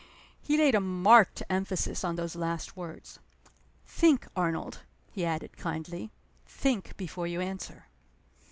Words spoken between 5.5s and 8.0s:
kindly. "Think before you answer."